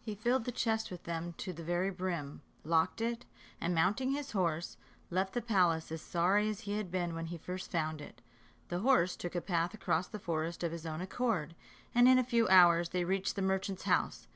[0.00, 3.24] He filled the chest with them to the very brim, locked it,
[3.60, 4.76] and mounting his horse,
[5.08, 8.20] left the palace as sorry as he had been glad when he first found it.
[8.70, 11.54] The horse took a path across the forest of his own accord,
[11.94, 14.26] and in a few hours they reached the merchant's house.